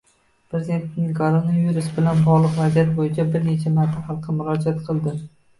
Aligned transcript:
Prezidentimiz 0.53 1.11
koronavirus 1.19 1.91
bilan 1.99 2.23
bogʻliq 2.29 2.57
vaziyat 2.63 2.89
boʻyicha 2.97 3.29
bir 3.37 3.47
necha 3.51 3.75
marta 3.79 4.03
xalqqa 4.09 4.37
murojaat 4.41 4.85
qildi. 4.91 5.19